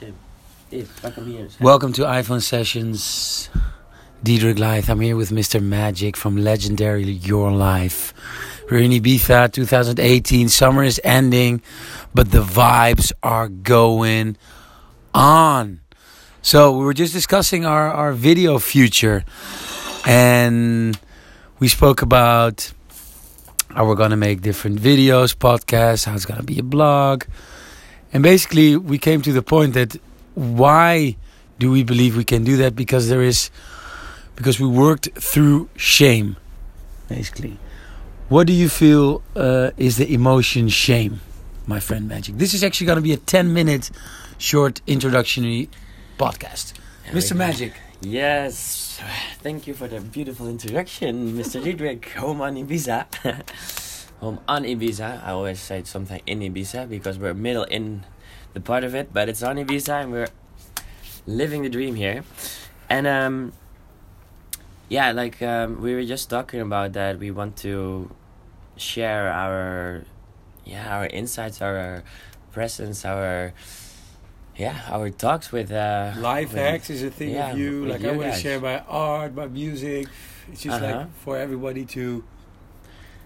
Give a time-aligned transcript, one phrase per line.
[0.00, 0.16] Tim.
[1.02, 1.48] Welcome.
[1.60, 3.50] Welcome to iPhone Sessions.
[4.22, 4.88] Diedrich Lyth.
[4.88, 5.62] I'm here with Mr.
[5.62, 8.14] Magic from Legendary Your Life.
[8.70, 10.48] We're in Ibiza 2018.
[10.48, 11.60] Summer is ending,
[12.14, 14.38] but the vibes are going
[15.12, 15.80] on.
[16.40, 19.22] So we were just discussing our, our video future
[20.06, 20.98] and
[21.58, 22.72] we spoke about
[23.68, 27.24] how we're gonna make different videos, podcasts, how it's gonna be a blog.
[28.12, 29.96] And basically we came to the point that
[30.34, 31.16] why
[31.58, 32.74] do we believe we can do that?
[32.74, 33.50] Because there is
[34.34, 36.36] because we worked through shame,
[37.08, 37.58] basically.
[38.30, 41.20] What do you feel uh, is the emotion shame,
[41.66, 42.38] my friend Magic?
[42.38, 43.90] This is actually going to be a 10 minute
[44.38, 45.68] short introductory
[46.18, 46.72] podcast.
[47.04, 47.36] There Mr.
[47.36, 47.74] Magic.
[48.00, 48.98] Yes,
[49.42, 51.62] thank you for the beautiful introduction, Mr.
[51.62, 52.08] Diedrich.
[52.14, 53.86] Home on Ibiza.
[54.20, 55.24] Home on Ibiza.
[55.24, 58.04] I always say something in Ibiza because we're middle in
[58.52, 60.28] the part of it, but it's on Ibiza and we're
[61.26, 62.24] living the dream here.
[62.88, 63.52] And um,
[64.88, 67.18] yeah, like um, we were just talking about that.
[67.18, 68.10] We want to
[68.76, 70.02] share our
[70.64, 72.02] yeah our insights, our
[72.52, 73.52] presence, our
[74.56, 77.86] yeah our talks with uh, Life with- hacks is a thing yeah, of you.
[77.86, 80.08] Like you I want to share my art, my music.
[80.52, 80.96] It's just Uh-huh.
[80.98, 82.22] like for everybody to.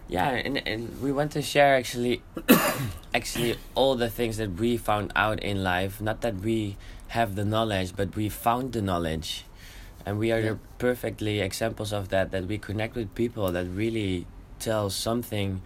[0.09, 2.23] Yeah, and, and we want to share actually,
[3.15, 6.01] actually all the things that we found out in life.
[6.01, 6.77] Not that we
[7.09, 9.45] have the knowledge, but we found the knowledge,
[10.05, 10.55] and we are Yeah.
[10.79, 12.31] perfectly examples of that.
[12.33, 14.27] That we connect with people that really
[14.59, 15.63] tell something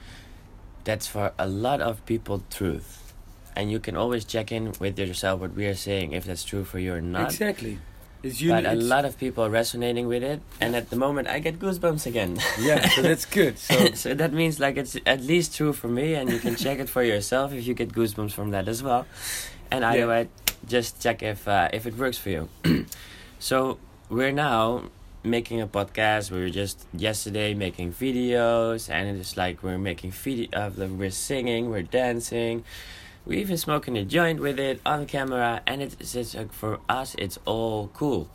[0.84, 3.12] that's for a lot of people truth,
[3.56, 6.64] and you can always check in with yourself what we are saying if that's true
[6.64, 7.30] for you or not.
[7.32, 7.78] Exactly.
[8.22, 11.38] It's But a lot of people are resonating with it, and at the moment I
[11.38, 12.38] get goosebumps again.
[12.60, 13.58] Yeah, so that's good.
[13.58, 16.78] So so that means like it's at least true for me and you can check
[16.80, 19.06] it for yourself if you get goosebumps from that as well
[19.70, 20.06] and either Yeah.
[20.06, 20.28] way
[20.66, 22.48] just check if uh, if it works for you
[23.38, 23.78] so
[24.10, 24.90] we're now
[25.22, 30.48] making a podcast we were just yesterday making videos and it's like we're making video
[30.52, 32.64] of the we're singing we're dancing
[33.28, 37.14] we're even smoking a joint with it on camera and it says like for us
[37.18, 38.28] it's all cool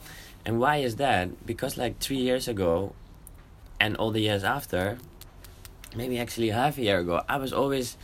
[0.46, 2.94] and why is that because like three years ago
[3.80, 4.98] and all the years after,
[5.96, 7.98] maybe actually half a year ago, I was always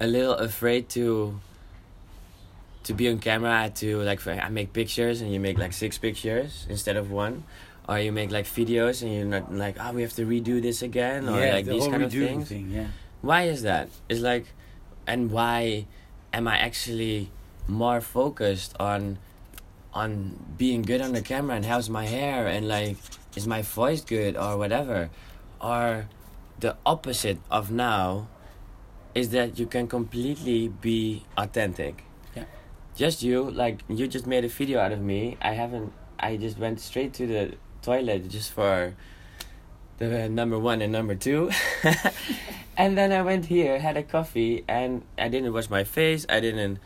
[0.00, 1.38] a little afraid to
[2.84, 3.70] to be on camera.
[3.76, 7.44] To like I make pictures and you make like six pictures instead of one,
[7.88, 10.82] or you make like videos and you're not like oh we have to redo this
[10.82, 12.48] again or yeah, like the these kind of things.
[12.48, 12.70] thing.
[12.70, 12.88] Yeah.
[13.22, 13.88] Why is that?
[14.08, 14.46] It's like,
[15.06, 15.86] and why
[16.32, 17.30] am I actually
[17.68, 19.18] more focused on
[19.94, 22.96] on being good on the camera and how's my hair and like
[23.36, 25.10] is my voice good or whatever,
[25.60, 26.08] or
[26.58, 28.28] the opposite of now
[29.14, 32.04] is that you can completely be authentic.
[32.34, 32.44] Yeah.
[32.96, 35.36] Just you, like you just made a video out of me.
[35.40, 35.92] I haven't.
[36.18, 38.94] I just went straight to the toilet just for
[40.08, 41.50] the number one and number two.
[42.76, 46.26] and then I went here, had a coffee, and I didn't wash my face.
[46.28, 46.78] I didn't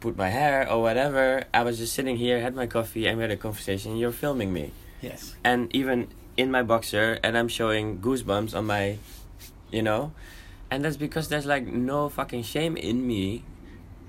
[0.00, 1.44] put my hair or whatever.
[1.52, 3.96] I was just sitting here, had my coffee, and we had a conversation.
[3.96, 5.34] You're filming me, Yes.
[5.44, 8.98] and even in my boxer, and I'm showing goosebumps on my,
[9.70, 10.12] you know,
[10.70, 13.44] and that's because there's like no fucking shame in me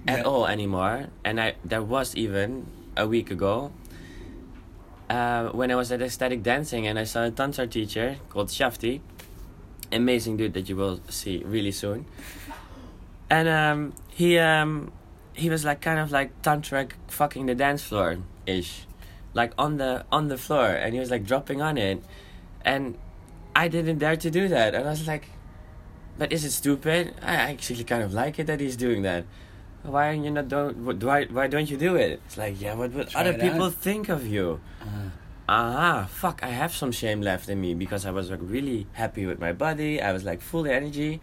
[0.07, 0.23] at Yeah.
[0.23, 1.07] all anymore.
[1.23, 2.65] And I there was even
[2.97, 3.71] a week ago.
[5.09, 9.01] Uh, when I was at Ecstatic Dancing and I saw a tantra teacher called Shafti,
[9.91, 12.05] amazing dude that you will see really soon.
[13.29, 14.91] And um, he um,
[15.33, 18.88] he was like kind of like tantric fucking the dance floor ish,
[19.33, 22.03] like on the on the floor, and he was like dropping on it,
[22.63, 22.97] and
[23.55, 25.29] I didn't dare to do that, and I was like,
[26.17, 27.13] but is it stupid?
[27.22, 29.25] I actually kind of like it that he's doing that.
[29.85, 32.22] Why are you not don't why why don't you do it?
[32.25, 33.73] It's like yeah, what would Try other people out.
[33.73, 34.59] think of you?
[34.81, 35.09] Uh,
[35.47, 39.25] aha, fuck, I have some shame left in me because I was like really happy
[39.25, 40.01] with my body.
[40.01, 41.22] I was like full of energy.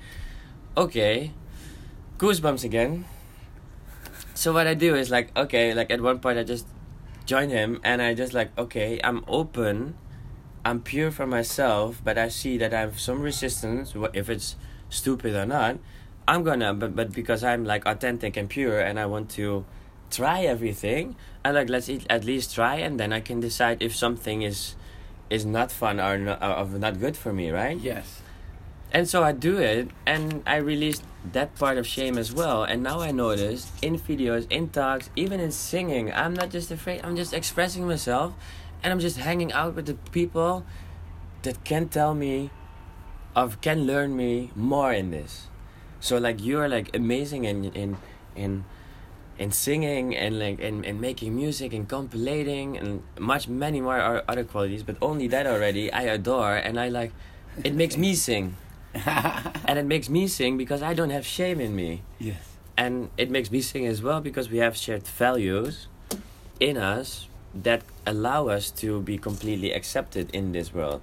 [0.77, 1.33] Okay,
[2.19, 3.05] goosebumps again.
[4.35, 6.67] So what I do is like, okay, like at one point I just
[7.27, 9.97] join him and I just like, okay, I'm open,
[10.65, 14.57] I'm pure for myself, but I see that I have some resistance, if it's
[14.89, 15.79] stupid or not.
[16.27, 19.65] I'm gonna, but but because I'm like authentic and pure and I want to
[20.11, 23.95] try everything, I like let's eat, at least try and then I can decide if
[23.95, 24.77] something is
[25.31, 27.79] is not fun or not, or not good for me, right?
[27.79, 28.21] yes.
[28.95, 31.03] And so I do it, and I released
[31.33, 32.63] that part of shame as well.
[32.65, 37.01] And now I notice in videos, in talks, even in singing, I'm not just afraid,
[37.03, 38.35] I'm just expressing myself,
[38.83, 40.67] and I'm just hanging out with the people
[41.41, 42.51] that can tell me,
[43.35, 45.49] of can learn me more in this.
[46.03, 47.97] So like you are like amazing in in
[48.35, 48.65] in
[49.39, 54.45] in singing and like and, and making music and compilating and much many more other
[54.45, 57.13] qualities but only that already i adore and i like
[57.65, 58.57] it makes me sing.
[59.65, 62.03] And it makes me sing because i don't have shame in me.
[62.19, 62.45] Yes.
[62.77, 65.87] and it makes me sing as well because we have shared values
[66.61, 71.01] in us that allow us to be completely accepted in this world.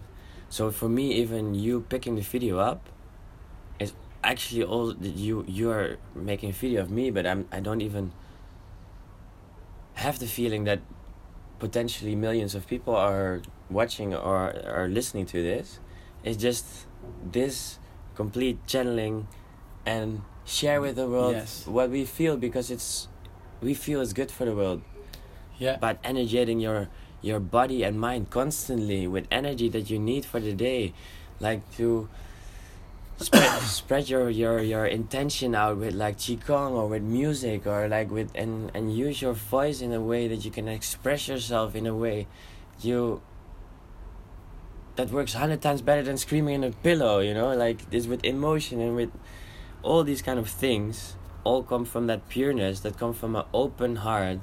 [0.49, 2.81] So for me even you picking the video up
[4.23, 8.11] actually all you you are making a video of me but i'm i don't even
[9.95, 10.79] have the feeling that
[11.59, 15.79] potentially millions of people are watching or are listening to this
[16.23, 16.65] it's just
[17.31, 17.79] this
[18.15, 19.27] complete channeling
[19.85, 21.65] and share with the world Yes.
[21.67, 23.07] what we feel because it's
[23.61, 24.81] we feel it's good for the world
[25.57, 25.77] Yeah.
[25.79, 26.87] but energizing your
[27.21, 30.93] your body and mind constantly with energy that you need for the day
[31.39, 32.07] like to
[33.19, 38.09] spread spread your, your your intention out with like qigong or with music or like
[38.09, 41.85] with and and use your voice in a way that you can express yourself in
[41.85, 42.27] a way
[42.81, 43.21] you
[44.95, 48.23] that works 100 times better than screaming in a pillow you know like this with
[48.23, 49.11] emotion and with
[49.83, 53.97] all these kind of things all come from that pureness that come from an open
[53.97, 54.39] heart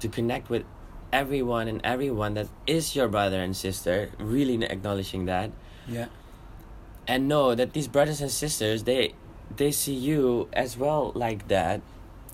[0.00, 0.64] to connect with
[1.12, 5.50] everyone and everyone that is your brother and sister really acknowledging that
[5.86, 6.06] Yeah.
[7.06, 9.14] And know that these brothers and sisters they
[9.54, 11.80] they see you as well like that.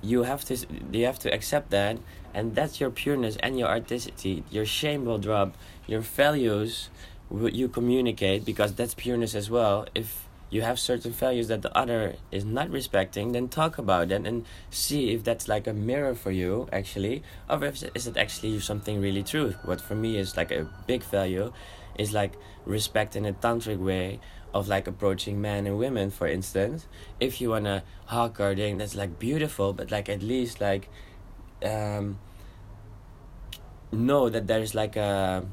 [0.03, 0.57] You have to
[0.93, 1.99] you have to accept that.
[2.35, 5.55] And that's your pureness and your articity your shame will drop.
[5.87, 6.89] Your values
[7.31, 9.87] you communicate because that's pureness as well.
[9.95, 14.27] If you have certain values that the other is not respecting then talk about it
[14.27, 17.23] and see if that's like a mirror for you actually.
[17.49, 19.55] Or if is it actually something really true?
[19.65, 21.53] What for me is like a big value
[21.99, 22.33] is like
[22.65, 24.19] respect in a tantric way
[24.55, 26.87] of like approaching men and women for instance
[27.21, 30.89] if you wanna hug or thing that's like beautiful but like at least like
[31.65, 32.19] um
[33.91, 35.45] know that there's like a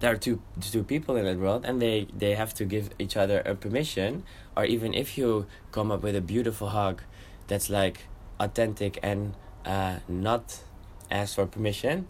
[0.00, 3.16] there are two two people in that world and they they have to give each
[3.16, 4.22] other a permission
[4.56, 7.02] or even if you come up with a beautiful hug
[7.46, 8.06] that's like
[8.40, 9.34] authentic and
[9.64, 10.60] uh, not
[11.10, 12.06] ask for permission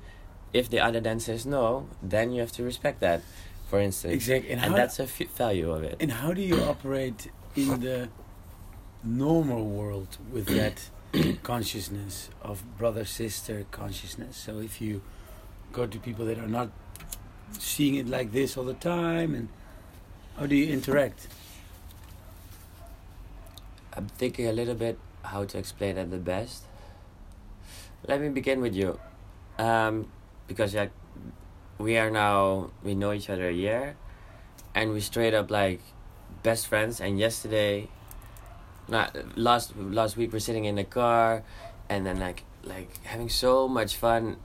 [0.53, 3.21] if the other then says no then you have to respect that
[3.67, 4.51] for instance Exactly.
[4.53, 8.09] And, and that's a f- value of it and how do you operate in the
[9.03, 10.91] normal world with that
[11.43, 14.37] consciousness of brother sister consciousness?
[14.37, 15.03] So if you
[15.73, 16.71] go to people that are not
[17.59, 19.49] seeing it like this all the time, and
[20.37, 21.29] how do you interact?
[23.97, 26.65] i'm thinking a little bit how to explain that the best
[28.09, 28.99] let me begin with you
[29.59, 30.11] um,
[30.49, 30.91] because like
[31.79, 33.97] we are now we know each other a year
[34.75, 35.81] and we straight up like
[36.43, 37.01] best friends.
[37.01, 37.89] And yesterday
[38.89, 41.43] not last last week we're sitting in the car
[41.89, 44.37] and then like like having so much fun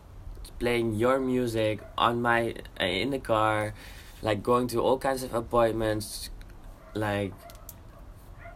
[0.60, 3.74] playing your music on my uh, in the car
[4.22, 6.30] like going to all kinds of appointments
[6.94, 7.34] like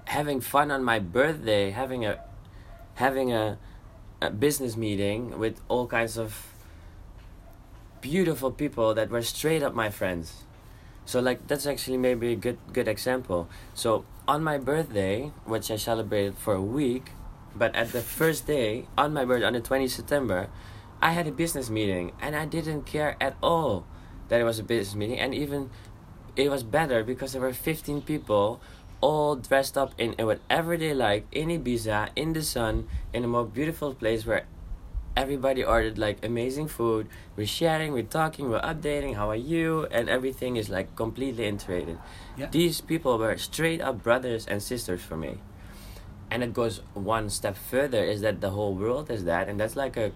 [0.06, 2.20] having fun on my birthday having a
[2.96, 3.58] having a,
[4.22, 6.53] a business meeting with all kinds of
[8.04, 10.44] beautiful people that were straight up my friends.
[11.06, 13.48] So like that's actually maybe a good good example.
[13.74, 17.12] So on my birthday which i celebrated for a week
[17.54, 20.48] but at the first day on my birthday on the 20th september
[21.02, 23.86] i had a business meeting and i didn't care at all
[24.30, 25.70] that it was a business meeting and even
[26.38, 28.62] it was better because there were 15 people
[29.02, 33.28] all dressed up in, in whatever they like in ibiza in the sun in a
[33.28, 34.46] more beautiful place where
[35.16, 37.08] everybody ordered like amazing food.
[37.36, 39.88] We're sharing we're talking we're updating how are you?
[39.92, 42.00] And everything is like completely integrated.
[42.38, 42.48] Yeah.
[42.48, 45.38] these people were straight up brothers and sisters for me.
[46.32, 49.48] And it goes one step further is that the whole world is that.
[49.48, 50.12] And that's like a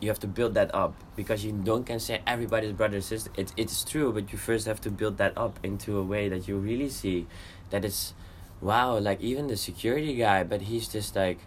[0.00, 0.94] you have to build that up.
[1.16, 4.66] Because you don't can say everybody's brother and sister it, it's true but you first
[4.66, 7.26] have to build that up into a way that you really see
[7.70, 8.14] that it's
[8.60, 11.38] wow like even the security guy but he's just like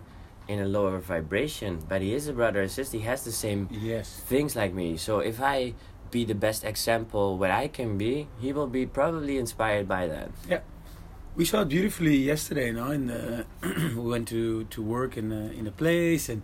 [0.48, 3.68] in a lower vibration but he is a brother and sister he has the same
[3.72, 4.10] Yes.
[4.28, 5.74] things like me so if i
[6.12, 10.30] be the best example what i can be he will be probably inspired by that
[10.50, 10.60] Yeah,
[11.36, 12.72] We saw it beautifully yesterday.
[12.72, 13.46] No, in the
[13.98, 16.42] we went to to work in a, in a place, and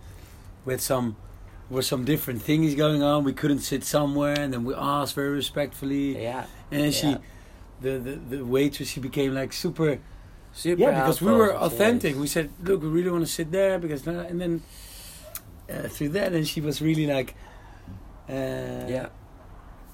[0.66, 1.16] with some
[1.70, 3.24] were some different things going on.
[3.24, 7.18] We couldn't sit somewhere, and then we asked very respectfully, yeah and then she, Yeah.
[7.86, 10.00] the, the the waitress, she became like super.
[10.60, 12.20] Super yeah, because we were authentic.
[12.20, 14.62] We said, look, we really want to sit there because, and then
[15.72, 17.36] uh, through that, and she was really like,
[18.28, 19.08] uh, yeah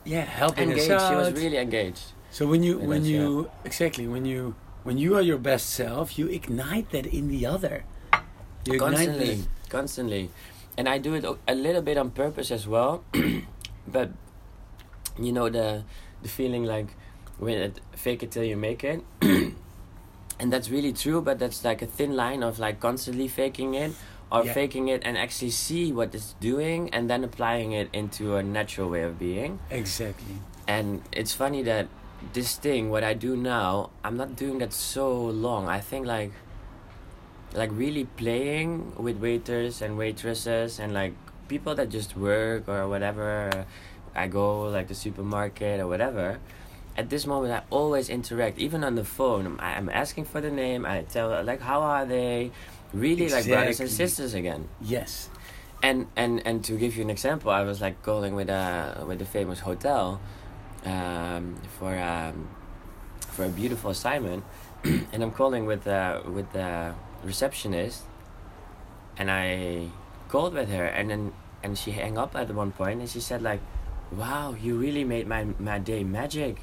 [0.06, 1.10] yeah, helping engaged us out.
[1.10, 5.16] she was really engaged So when you when that's- you exactly when you when you
[5.18, 7.86] are your best self, you ignite that in the other.
[8.66, 10.30] You constantly constantly,
[10.78, 13.04] and I do it a little bit on purpose as well.
[13.88, 14.12] but
[15.18, 15.84] you know the
[16.22, 16.94] the feeling like
[17.42, 19.02] when it, fake it till you make it.
[20.39, 23.94] and that's really true, but that's like a thin line of like constantly faking it
[24.32, 24.54] or Yeah.
[24.54, 28.89] faking it and actually see what it's doing and then applying it into a natural
[28.89, 29.60] way of being.
[29.70, 30.36] Exactly.
[30.68, 31.88] And it's funny that
[32.34, 35.70] this thing, what I do now, I'm not doing that so long.
[35.70, 36.32] I think like
[37.54, 41.13] like really playing with waiters and waitresses and like
[41.48, 43.65] people that just work or whatever.
[44.15, 46.39] I go like the supermarket or whatever.
[46.98, 49.46] At this moment, I always interact, even on the phone.
[49.46, 50.86] I'm, I'm asking for the name.
[50.86, 52.52] I tell like how are they,
[52.94, 55.30] really like brothers and sisters again Yes.
[55.84, 59.22] and and and to give you an example, I was like calling with a with
[59.22, 60.22] a famous hotel
[60.86, 62.48] um, for um,
[63.20, 64.44] for a beautiful assignment,
[64.84, 68.04] and I'm calling with uh, with the receptionist,
[69.18, 69.90] and I
[70.30, 71.34] called with her, and then
[71.64, 73.60] and she hung up at one point, and she said like,
[74.12, 76.62] "Wow, you really made my my day magic."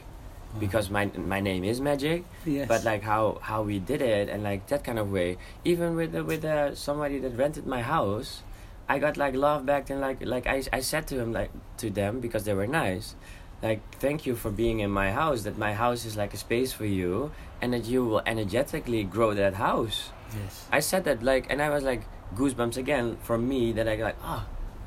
[0.61, 2.69] Because my my name is Magic, Yes.
[2.69, 5.39] but like how how we did it and like that kind of way.
[5.65, 8.43] Even with the, with uh, somebody that rented my house
[8.89, 11.89] i got like love back and like like I, I said to him like to
[11.89, 13.15] them because they were nice.
[13.63, 16.73] Like thank you for being in my house that my house is like a space
[16.73, 17.31] for you
[17.63, 20.11] and that you will energetically grow that house.
[20.35, 20.67] Yes.
[20.73, 22.03] i said that like and i was like
[22.35, 24.43] goosebumps again for me that i like oh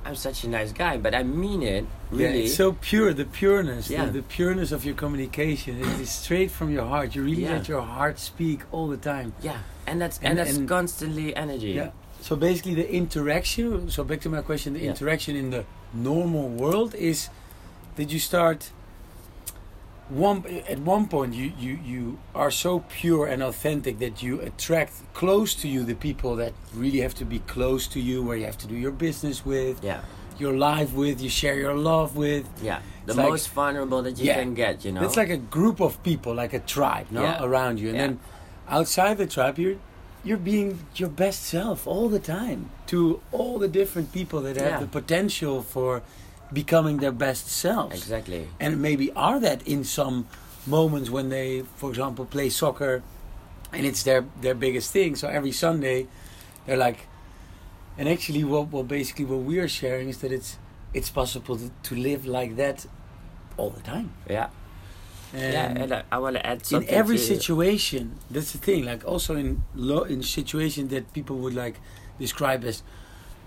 [0.06, 3.26] i'm such a nice guy but i mean it Yeah, really it's so pure, the
[3.26, 4.06] pureness, Yeah.
[4.06, 5.72] the, the pureness of your communication.
[5.82, 7.16] It is straight from your heart.
[7.16, 7.54] You really Yeah.
[7.58, 9.34] let your heart speak all the time.
[9.42, 9.58] yeah
[9.88, 11.90] and that's and, And- that's and- constantly energy Yeah.
[12.28, 13.90] So basically, the interaction.
[13.96, 14.92] So back to my question: the Yeah.
[14.94, 17.30] interaction in the normal world is
[18.00, 18.60] Did you start.
[20.10, 24.94] One at one point, you you you are so pure and authentic that you attract
[25.16, 28.46] close to you the people that really have to be close to you, where you
[28.46, 30.02] have to do your business with, yeah
[30.38, 32.46] your life with, you share your love with.
[32.62, 34.42] yeah the It's like- most vulnerable that you Yeah.
[34.42, 37.44] can get you know It's like a group of people, like a tribe, no, Yeah.
[37.48, 38.08] around you, and Yeah.
[38.08, 38.20] then
[38.70, 39.78] outside the tribe, you're
[40.28, 44.80] you're being your best self all the time to all the different people that have
[44.82, 46.02] the potential for
[46.54, 50.28] becoming their best selves, exactly and maybe are that in some
[50.68, 53.02] moments when they, for example, play soccer,
[53.72, 55.16] and it's their their biggest thing.
[55.16, 56.08] So every Sunday,
[56.66, 57.08] they're like,
[57.98, 60.58] and actually, what what basically what we are sharing is that it's
[60.94, 62.86] it's possible to, to live like that
[63.58, 64.10] all the time.
[64.30, 64.48] yeah
[65.34, 66.88] yeah And and I, I want to add something.
[66.90, 68.86] in every situation, that's the thing.
[68.86, 71.80] Like also in low in situations that people would like
[72.20, 72.84] describe as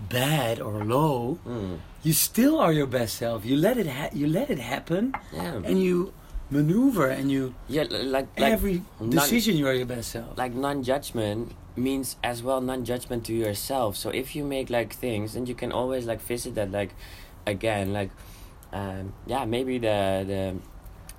[0.09, 3.43] bad or low, Mm, you still are your best self.
[3.45, 6.13] You let it ha- you let it happen, yeah and you
[6.49, 10.33] maneuver and you yeah like like every non- decision you are your best self.
[10.37, 15.47] like non-judgment means as well non-judgment to yourself so if you make like things and
[15.47, 16.95] you can always like visit that like
[17.45, 18.09] again like
[18.73, 20.55] um yeah maybe the the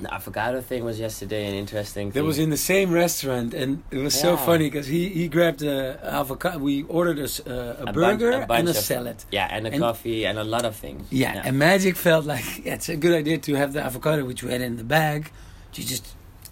[0.03, 2.25] the avocado thing was yesterday an interesting that thing.
[2.27, 5.99] was in the same restaurant, and it was so funny because he, he grabbed a
[6.03, 6.59] avocado.
[6.59, 9.17] We ordered a, uh, a, bunch- burger bunch and a of- salad.
[9.31, 12.65] yeah and a and- coffee and a lot of things Yeah, and Magic felt like
[12.65, 15.31] yeah, it's a good idea to have the avocado, which we had in the bag.
[15.75, 16.07] You just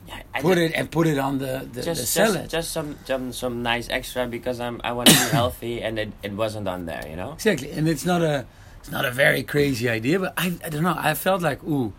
[0.07, 2.40] yeah, put it and put it on the, the, just, the salad.
[2.43, 5.99] just just some some some nice extra because I'm I want to be healthy and
[5.99, 8.47] it, it wasn't on there you know exactly, and it's not a
[8.81, 10.95] it's not a very crazy idea, but I I don't know.
[10.97, 11.93] I felt like ooh,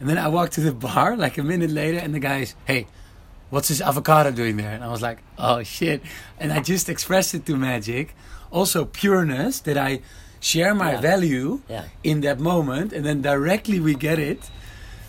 [0.00, 2.86] and then I walked to the bar like a minute later, and the guy's hey.
[3.48, 4.72] What's this avocado doing there?
[4.74, 6.02] And I was like, oh shit.
[6.40, 8.12] And I just expressed it to Magic.
[8.50, 10.00] Also, pureness that I
[10.40, 11.00] share my Yeah.
[11.00, 14.50] value yeah in that moment, and then directly we get it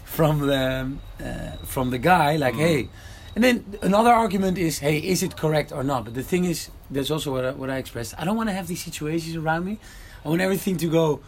[0.06, 2.60] from the uh, from the guy, like, Mm.
[2.68, 2.90] hey.
[3.36, 6.06] And then another argument is, hey, is it correct or not?
[6.06, 8.14] But the thing is, that's also what I, what I expressed.
[8.20, 9.80] I don't want to have these situations around me.
[10.24, 11.22] I want everything to go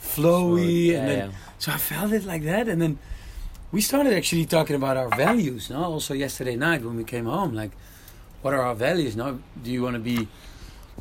[0.00, 1.36] flowy, Yeah, and then yeah.
[1.64, 2.98] So I felt it like that, and then
[3.72, 5.70] we started actually talking about our values.
[5.70, 7.70] No, also yesterday night when we came home, like,
[8.42, 9.16] what are our values?
[9.16, 10.28] No, do you want to be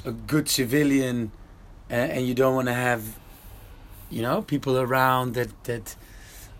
[0.05, 1.33] a good civilian,
[1.91, 3.19] uh, and you don't want to have,
[4.09, 5.97] you know, people around that that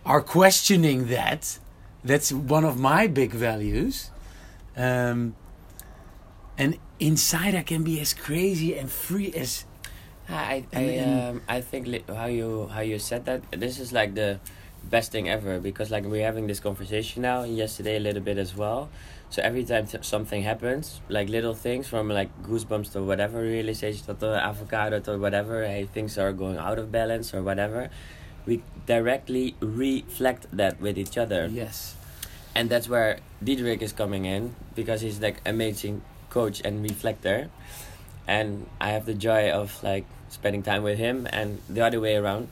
[0.05, 1.57] are questioning that?
[2.03, 4.11] That's one of my big values.
[4.75, 5.37] Um,
[6.57, 9.63] and inside, I can be as crazy and free as
[10.29, 13.91] I I, and- um, I think li- how you how you said that this is
[13.91, 14.39] like the
[14.89, 18.37] best thing ever because like we're having this conversation now and yesterday a little bit
[18.37, 18.89] as well.
[19.29, 24.05] So every time t- something happens, like little things from like goosebumps to whatever realization
[24.05, 27.89] to the avocado to whatever, hey things are going out of balance or whatever,
[28.45, 31.95] we directly reflect that with each other yes,
[32.53, 37.49] and that's where Diederik is coming in because he's like amazing coach and reflector.
[38.27, 42.15] And I have the joy of like spending time with him, and the other way
[42.15, 42.47] around.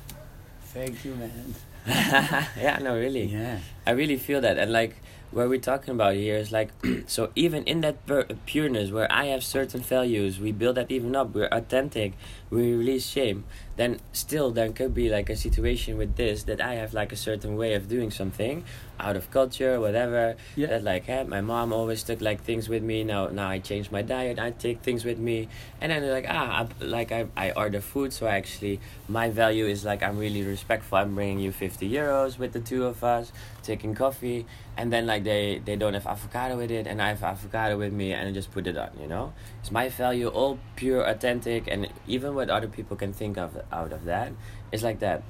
[0.65, 1.55] Thank you, man.
[1.87, 3.25] yeah, no, really.
[3.25, 3.59] Yeah.
[3.85, 4.95] I really feel that, and like
[5.31, 6.69] what we're talking about here is like,
[7.07, 11.15] so even in that pur- pureness where I have certain values, we build that even
[11.15, 11.33] up.
[11.33, 12.13] We're authentic.
[12.49, 13.45] We release shame.
[13.77, 17.15] Then still there could be like a situation with this that I have like a
[17.15, 18.65] certain way of doing something,
[18.99, 20.35] out of culture, whatever.
[20.55, 20.67] Yeah.
[20.67, 23.05] That like, hey, my mom always took like things with me.
[23.05, 24.37] Now now I changed my diet.
[24.37, 25.47] I take things with me,
[25.79, 28.11] and then they're like ah, I, like I I order food.
[28.11, 30.97] So actually my value is like I'm really respectful.
[30.97, 33.31] I'm bringing you fifty euros with the two of us,
[33.63, 34.45] taking coffee,
[34.77, 37.93] and then like they they don't have avocado with it, and I have avocado with
[37.93, 38.89] me, and I just put it on.
[38.99, 43.37] You know, it's my value, all pure, authentic, and even what other people can think
[43.37, 44.33] of out of that
[44.71, 45.23] is like that.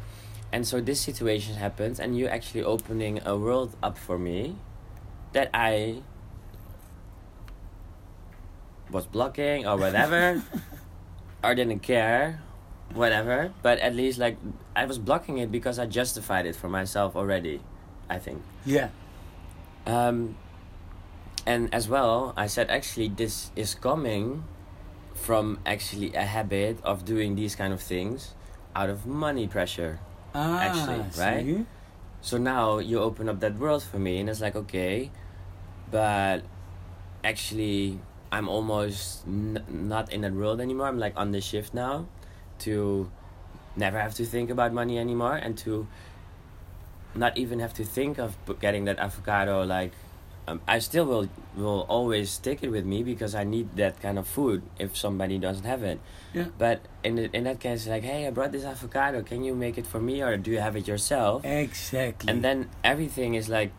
[0.52, 4.58] And so this situation happens, and you actually opening a world up for me
[5.34, 6.04] that I
[8.90, 10.44] was blocking or whatever,
[11.44, 12.42] or didn't care,
[12.94, 13.54] whatever.
[13.62, 14.38] But at least like
[14.76, 17.62] I was blocking it because I justified it for myself already.
[18.10, 18.42] I think.
[18.66, 18.90] Yeah.
[19.86, 20.36] Um,
[21.46, 24.44] and as well, I said actually this is coming
[25.14, 28.34] from actually a habit of doing these kind of things
[28.76, 30.00] out of money pressure.
[30.34, 31.46] Ah, Actually, right?
[31.46, 31.66] see?
[32.22, 35.10] So now you open up that world for me, and it's like okay,
[35.90, 36.44] but
[37.24, 38.00] actually
[38.32, 40.88] I'm almost n- not in that world anymore.
[40.88, 42.06] I'm like on the shift now,
[42.60, 43.10] to
[43.76, 45.88] never have to think about money anymore, and to
[47.16, 49.64] not even have to think of getting that avocado.
[49.66, 49.92] Like,
[50.48, 54.18] um, I still will will always take it with me because I need that kind
[54.18, 56.00] of food if somebody doesn't have it.
[56.34, 56.46] Yeah.
[56.58, 59.22] But in the, in that case, like, hey, I brought this avocado.
[59.22, 61.46] Can you make it for me, or do you have it yourself?
[61.46, 62.32] Exactly.
[62.32, 63.72] and then everything is like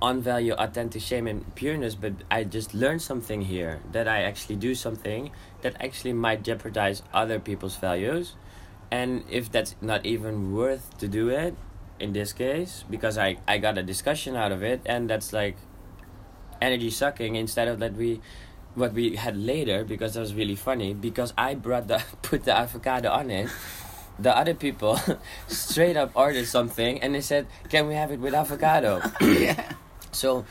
[0.00, 4.54] on value authentic shame and pureness but i just learned something here that i actually
[4.54, 5.30] do something
[5.62, 8.34] that actually might jeopardize other people's values
[8.90, 11.54] and if that's not even worth to do it
[11.98, 15.56] in this case because i i got a discussion out of it and that's like
[16.60, 18.20] energy sucking instead of that we
[18.74, 22.52] what we had later because that was really funny because i brought the put the
[22.52, 23.48] avocado on it.
[24.18, 24.98] The other people
[25.46, 29.02] straight up ordered something and they said can we have it with avocado?
[29.20, 29.72] Yeah.
[30.12, 30.44] so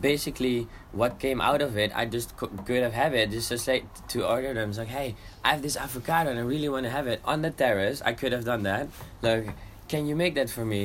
[0.00, 3.84] basically what came out of it i just could have have it just to say
[4.08, 4.70] to order them.
[4.70, 7.42] It's like hey i have this avocado and i really want to have it on
[7.42, 8.00] the terrace.
[8.04, 8.88] I could have done that.
[9.20, 9.48] Like
[9.92, 10.82] can you make that for me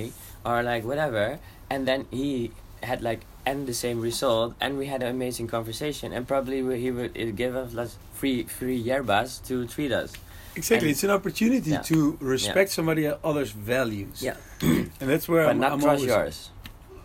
[0.50, 1.26] or like whatever
[1.70, 6.08] and then he had like and the same result and we had an amazing conversation
[6.16, 10.12] and probably he would it give us like free free hierbas to treat us
[10.56, 10.88] Exactly.
[10.88, 11.82] And- it's an opportunity Yeah.
[11.92, 14.18] to respect somebody else's values.
[14.24, 14.38] yeah
[15.00, 16.38] And that's where but I'm, not I'm crush yours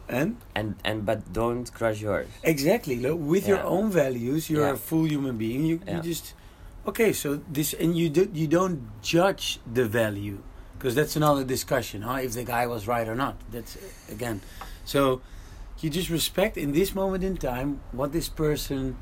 [0.09, 2.97] And and and but don't crush yours exactly.
[3.05, 4.79] Look, with your own values, you're Yeah.
[4.79, 5.63] a full human being.
[5.71, 5.97] You, Yeah.
[5.97, 6.35] you just
[6.91, 7.11] okay.
[7.23, 8.79] So this and you do you don't
[9.15, 9.47] judge
[9.79, 10.39] the value
[10.81, 12.01] because that's another discussion.
[12.03, 12.25] Huh?
[12.25, 13.37] If the guy was right or not.
[13.53, 13.77] That's
[14.11, 14.41] again.
[14.87, 15.21] So
[15.81, 18.97] you just respect in this moment in time what this person.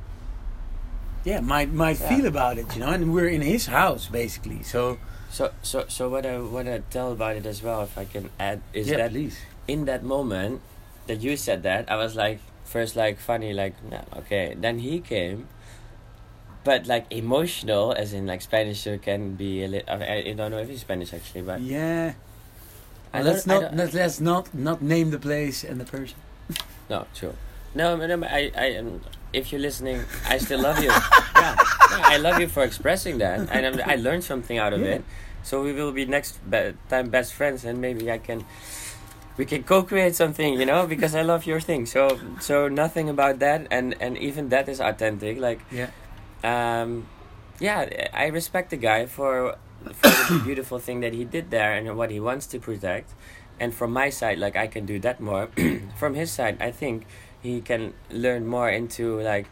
[1.24, 2.08] Yeah, might might Yeah.
[2.16, 4.62] feel about it, you know, and we're in his house basically.
[4.62, 4.98] So
[5.30, 8.30] So so so what I what I tell about it as well, if I can
[8.40, 9.36] add, is yeah, that please.
[9.68, 10.60] in that moment
[11.06, 14.56] that you said that, I was like first like funny, like no, okay.
[14.58, 15.46] Then he came,
[16.68, 19.88] but like emotional, as in like Spanish can be a little.
[19.88, 22.12] I, I don't know if it's Spanish actually, but Yeah.
[23.14, 26.18] Well, let's not let, let's not not name the place and the person.
[26.92, 27.32] No, true.
[27.74, 29.00] No, no, I, I, um,
[29.32, 30.92] if you're listening, I still love you.
[31.42, 31.56] yeah,
[32.14, 35.00] I love you for expressing that, and I learned something out of Yeah.
[35.00, 35.02] it.
[35.42, 38.44] So we will be next be- time best friends, and maybe I can,
[39.40, 41.86] we can co-create something, you know, because I love your thing.
[41.86, 45.40] So, so nothing about that, and and even that is authentic.
[45.40, 45.88] Like, Yeah.
[46.44, 47.06] Um,
[47.60, 49.56] yeah, I respect the guy for
[49.94, 53.12] for the beautiful thing that he did there and what he wants to protect.
[53.60, 55.48] And from my side, like I can do that more.
[55.96, 57.06] from his side, I think
[57.40, 59.46] he can learn more into like,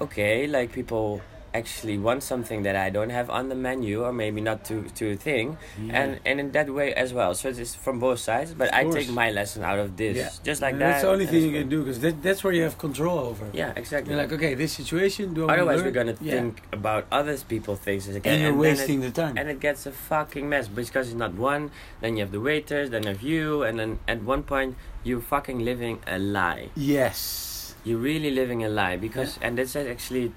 [0.00, 1.20] okay, like people
[1.52, 5.12] actually want something that I don't have on the menu or maybe not to to
[5.12, 5.56] a thing
[5.90, 9.10] and and in that way as well so it's from both sides but I take
[9.10, 10.30] my lesson out of this Yeah.
[10.44, 12.52] just like And that That's the only thing you can do because that, that's where
[12.52, 13.46] you have control over.
[13.52, 15.34] yeah exactly You're like, okay, this situation.
[15.34, 16.32] Do I otherwise we're gonna Yeah.
[16.36, 19.34] think about other people things again and you're it- wasting the time.
[19.38, 22.90] and it gets a fucking mess because it's not one then you have the waiters
[22.90, 27.74] then you have you and then at one point you're fucking living a lie yes.
[27.84, 30.32] you're really living a lie because and this is actually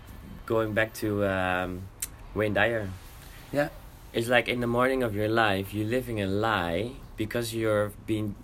[0.45, 1.81] going back to um,
[2.35, 2.89] Wayne Dyer
[3.51, 3.69] Yeah.
[4.13, 8.35] it's like in the morning of your life you're living a lie because you're being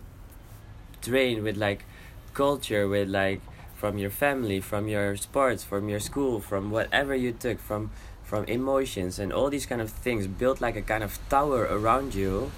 [1.01, 1.85] trained with like
[2.33, 3.41] culture with like
[3.75, 7.89] from your family from your sports from your school from whatever you took from
[8.23, 12.13] from emotions and all these kind of things built like a kind of tower around
[12.13, 12.51] you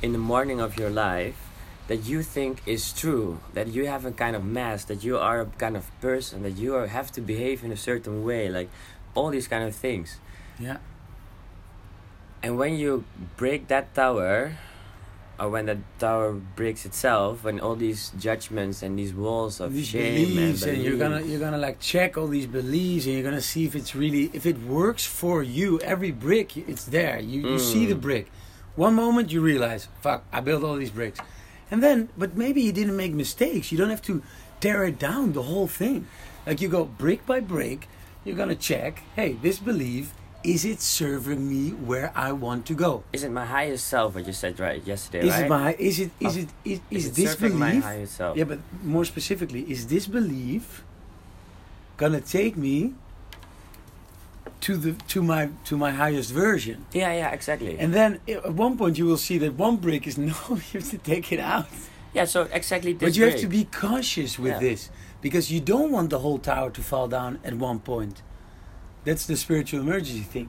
[0.00, 1.36] in the morning of your life
[1.88, 5.40] that you think is true that you have a kind of mask that you are
[5.40, 8.68] a kind of person that you are, have to behave in a certain way like
[9.14, 10.18] all these kind of things.
[10.58, 10.78] Yeah.
[12.42, 13.04] and when you
[13.36, 14.52] break that tower,
[15.40, 19.86] or when the tower breaks itself, when all these judgments and these walls of these
[19.86, 23.22] shame beliefs and, and you're gonna you're gonna like check all these beliefs and you're
[23.22, 27.18] gonna see if it's really if it works for you every brick it's there.
[27.20, 28.00] You, you see the Mm.
[28.00, 28.26] brick.
[28.74, 31.18] One moment you realize fuck i built all these bricks
[31.70, 34.22] and then but maybe you didn't make mistakes you don't have to
[34.60, 36.06] tear it down the whole thing
[36.46, 37.88] like you go brick by brick
[38.24, 40.12] you're gonna check hey this belief
[40.44, 44.14] is it serving me where i want to go is it my highest self?
[44.14, 45.44] What you said right yesterday, is right?
[45.46, 47.84] it my is it is Of- it is, is is it this serving my belief
[47.84, 48.36] highest self?
[48.36, 50.84] yeah, but more specifically, is this belief
[51.96, 52.94] gonna take me
[54.68, 56.76] to the to my to my highest version?
[56.92, 57.78] yeah, yeah, exactly.
[57.82, 60.90] And then at one point you will see that one brick is no, you have
[60.90, 61.66] to take it out.
[62.16, 64.68] yeah, so exactly this but you have to be cautious with Yeah.
[64.68, 64.90] this
[65.22, 68.16] because you don't want the whole tower to fall down at one point.
[69.06, 70.48] That's the spiritual emergency thing.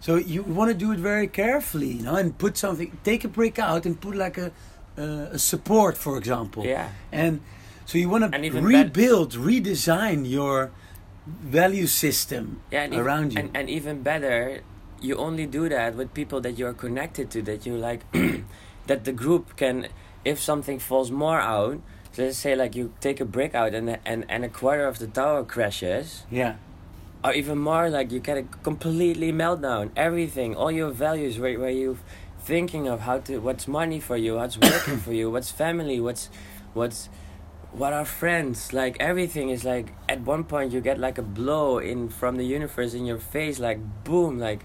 [0.00, 2.88] So you want to do it very carefully, you know, and put something.
[3.04, 4.48] Take a brick out and put like a
[4.98, 6.62] uh, a support, for example.
[6.64, 6.88] Yeah,
[7.22, 7.40] And
[7.88, 10.70] so you want to rebuild, redesign your
[11.26, 13.40] value system yeah, and around you.
[13.40, 14.60] and, and even better,
[15.00, 18.04] you only do that with people that you're connected to, that you like,
[18.86, 19.88] that the group can,
[20.24, 21.80] if something falls more out.
[22.12, 25.00] So let's say like you take a brick out and and and a quarter of
[25.00, 26.22] the tower crashes.
[26.30, 26.56] yeah,
[27.24, 31.70] or even more like you get a completely meltdown everything all your values where, where
[31.70, 31.98] you
[32.40, 36.28] thinking of how to what's money for you what's working for you what's family what's
[36.74, 37.08] what's
[37.74, 38.72] what are friends?
[38.72, 42.44] Like everything is like at one point you get like a blow in from the
[42.44, 44.64] universe in your face like boom like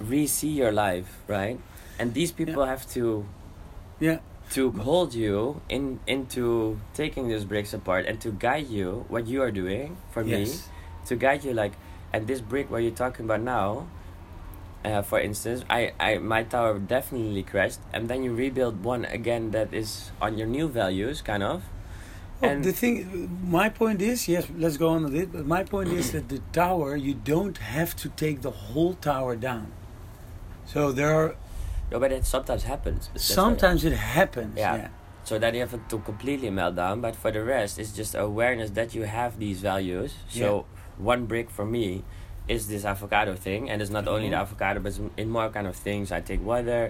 [0.00, 1.58] re-see your life right?
[1.98, 3.26] And these people have to
[3.98, 4.18] yeah,
[4.50, 9.42] to hold you in into taking those bricks apart and to guide you what you
[9.42, 10.46] are doing for me
[11.06, 11.72] to guide you like
[12.12, 13.86] and this brick where you're talking about now
[14.84, 19.52] uh, for instance I, I my tower definitely crashed and then you rebuild one again
[19.52, 21.62] that is on your new values kind of
[22.42, 22.94] and- the thing,
[23.48, 25.32] my point is, yes, let's go on with it.
[25.32, 29.36] But my point is that the tower, you don't have to take the whole tower
[29.36, 29.72] down.
[30.66, 31.34] So there are
[31.90, 34.56] no, but it sometimes happens That's sometimes it happens.
[34.56, 34.76] Yeah.
[34.76, 34.88] yeah.
[35.24, 38.70] so that you have to completely melt down but for the rest it's just awareness
[38.70, 40.64] that you have these values so
[40.98, 42.02] one brick for me
[42.48, 44.40] is this avocado thing and it's not only the Mhm.
[44.46, 46.82] avocado but in more kind of things i take water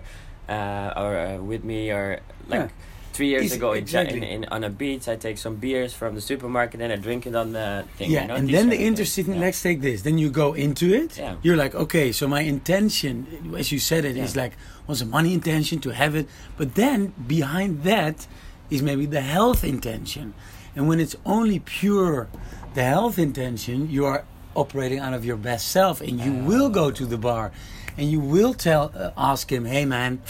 [0.49, 2.69] uh, or uh, with me or like Yeah.
[3.13, 4.19] Three years Easy- ago exactly.
[4.19, 7.27] in, in on a beach i take some beers from the supermarket and i drink
[7.27, 9.41] it on the thing Yeah, you know, and then the interesting Yeah.
[9.47, 10.03] let's take this.
[10.03, 11.19] Then you go into it.
[11.19, 11.37] Yeah.
[11.43, 14.43] You're like, okay, so my intention, as you said it, is Yeah.
[14.45, 14.53] like,
[14.87, 16.27] was a money intention to have it.
[16.57, 18.27] But then behind that
[18.71, 20.35] is maybe the health intention.
[20.75, 22.29] And when it's only pure
[22.75, 26.01] the health intention, you are operating out of your best self.
[26.01, 27.53] And you will go to the bar
[27.99, 30.21] and you will tell, uh, ask him, hey man,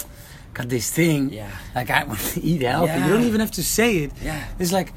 [0.54, 1.32] got this thing.
[1.32, 1.50] Yeah.
[1.74, 2.92] Like, I want to eat healthy.
[3.00, 4.12] You don't even have to say it.
[4.22, 4.44] Yeah.
[4.58, 4.92] It's like,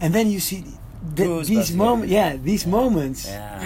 [0.00, 2.12] and then you see th- Goosebumps, these moments.
[2.12, 3.26] Yeah, these moments.
[3.26, 3.62] yeah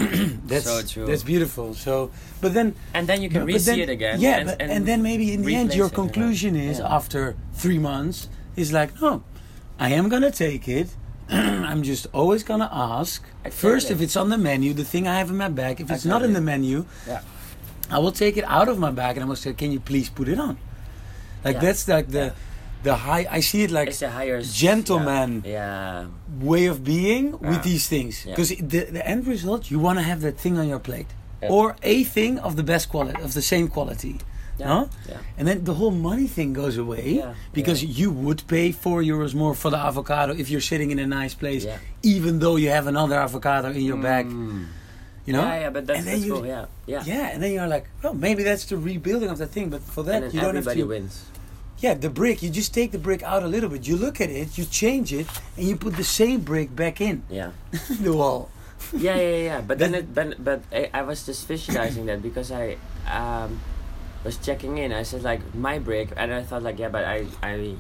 [0.46, 1.74] That's so true That's beautiful.
[1.74, 4.86] So, but then and then you can re-see then- it again Yeah, and, but, and,
[4.86, 5.94] then maybe in the end, your it, yeah.
[5.96, 6.94] conclusion is Yeah.
[6.94, 9.22] after three months is like, no,
[9.78, 10.88] I am gonna take it.
[11.28, 13.94] I'm just always gonna ask first Exactly.
[13.94, 15.80] if it's on the menu, the thing I have in my bag.
[15.80, 17.22] If it's not in the menu, yeah
[17.90, 20.08] I will take it out of my bag and I will say, "Can you please
[20.08, 20.56] put it on?"
[21.44, 21.60] Like Yeah.
[21.66, 22.30] that's like the Yeah.
[22.88, 23.24] the high.
[23.38, 26.04] I see it like it's a higher gentleman yeah,
[26.50, 28.32] way of being with these things Yeah.
[28.32, 31.10] because the, the end result you want to have that thing on your plate
[31.56, 34.14] or a thing of the best quality of the same quality
[34.58, 34.68] Yeah.
[34.70, 34.78] no
[35.10, 35.16] Yeah.
[35.38, 37.32] and then the whole money thing goes away Yeah.
[37.58, 38.00] because Yeah.
[38.00, 41.34] you would pay four euros more for the avocado if you're sitting in a nice
[41.42, 41.64] place
[42.14, 44.64] even though you have another avocado in your bag Mm.
[45.26, 46.46] you know Yeah, yeah, but that's, And then that's you- cool.
[46.54, 47.02] Yeah, yeah.
[47.12, 50.02] yeah and then you're like well maybe that's the rebuilding of the thing but for
[50.08, 51.14] that you don't have everybody to wins.
[51.84, 54.30] Yeah the brick you just take the brick out a little bit you look at
[54.30, 57.52] it you change it and you put the same brick back in Yeah.
[58.00, 58.48] the wall
[58.92, 59.60] yeah, yeah, yeah.
[59.60, 62.76] But then, it, but, but I, I was just visualizing that because I
[63.08, 63.60] um,
[64.24, 64.92] was checking in.
[64.92, 67.76] I said like my break, and I thought like yeah, but I I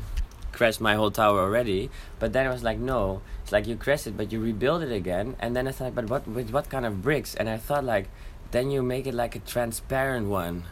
[0.52, 1.90] crashed my whole tower already.
[2.18, 4.92] But then I was like no, it's like you crashed it, but you rebuild it
[4.92, 5.36] again.
[5.38, 7.34] And then I thought, but what with what kind of bricks?
[7.34, 8.08] And I thought like
[8.50, 10.64] then you make it like a transparent one.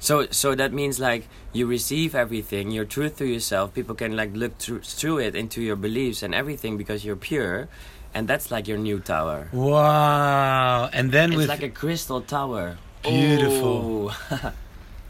[0.00, 3.74] So so that means like you receive everything, your truth to yourself.
[3.74, 7.68] People can like look through through it into your beliefs and everything because you're pure.
[8.14, 9.48] and that's like your new tower.
[9.52, 10.88] Wow.
[10.96, 12.78] And then It's with like a crystal tower.
[13.04, 14.12] Beautiful.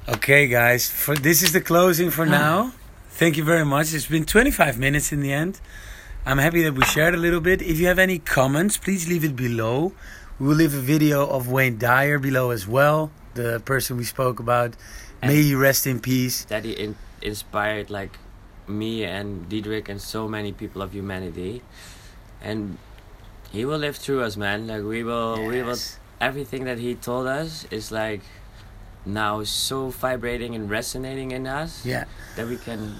[0.08, 2.72] Okay, guys, for this is the closing for now.
[3.10, 3.92] Thank you very much.
[3.92, 5.60] It's been 25 minutes in the end.
[6.24, 7.60] I'm happy that we shared a little bit.
[7.60, 9.92] If you have any comments, please leave it below.
[10.40, 14.40] We will leave a video of Wayne Dyer below as well, the person we spoke
[14.40, 14.74] about.
[15.22, 16.44] May he rest in peace.
[16.46, 18.18] that he in- inspired like
[18.66, 21.62] me and Diedrich and so many people of humanity,
[22.40, 22.78] and
[23.50, 24.66] he will live through us, man.
[24.66, 25.76] Like we will, we will.
[26.20, 28.20] Everything that he told us is like
[29.06, 32.04] now so vibrating and resonating in us Yeah.
[32.36, 32.96] that we can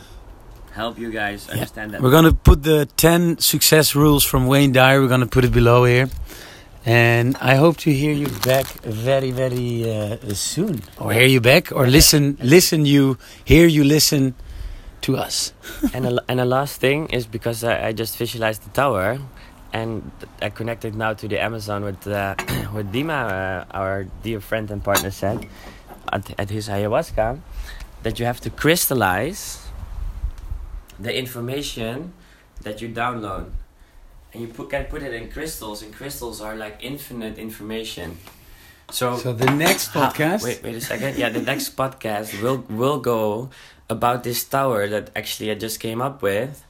[0.73, 2.01] help you guys understand that.
[2.01, 5.01] We're to put the 10 success rules from Wayne Dyer.
[5.01, 6.09] We're to put it below here.
[6.85, 10.83] And I hope to hear you back very, very uh, soon.
[10.99, 14.35] Or hear you back, or listen, listen you, hear you listen
[15.03, 15.53] to us.
[15.95, 19.19] and a, and a last thing is because I, I just visualized the tower,
[19.73, 20.11] and
[20.41, 22.35] I connected now to the Amazon with uh,
[22.75, 25.47] with Dima, uh, our dear friend and partner, said
[26.12, 27.38] at, at his ayahuasca
[28.03, 29.67] that you have to crystallize
[30.99, 32.12] the information
[32.62, 33.51] that you download,
[34.33, 38.19] and you put, can put it in crystals, and crystals are like infinite information.
[38.91, 40.43] So, So the next podcast.
[40.45, 41.17] wait, wait a second.
[41.19, 43.51] Yeah, the next podcast will will go
[43.91, 46.64] about this tower that actually I just came up with.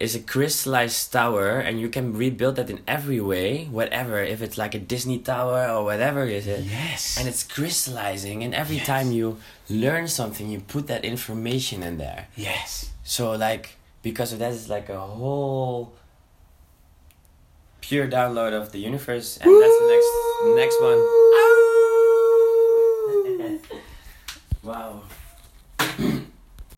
[0.00, 4.16] Is a crystallized tower, and you can rebuild that in every way, whatever.
[4.24, 6.64] If it's like a Disney tower or whatever is it.
[6.64, 7.18] Yes.
[7.20, 8.42] and it's crystallizing.
[8.42, 8.86] And every Yes.
[8.86, 9.36] time you
[9.68, 12.28] learn something, you put that information in there.
[12.34, 12.88] yes.
[13.04, 15.92] So like because of that, it's like a whole
[17.90, 20.10] pure download of the universe, and that's the next
[20.54, 21.00] next one.
[24.62, 25.02] wow.